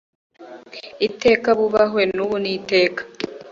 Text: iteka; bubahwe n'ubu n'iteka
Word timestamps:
iteka; 1.07 1.49
bubahwe 1.59 2.03
n'ubu 2.15 2.35
n'iteka 2.43 3.01